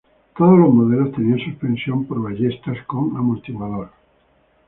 [0.35, 3.91] Todos los modelos tenían suspensión por ballestas con amortiguador.